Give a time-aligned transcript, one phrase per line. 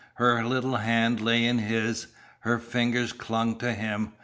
[0.15, 2.07] Her little hand lay in his.
[2.39, 4.13] Her fingers clung to him.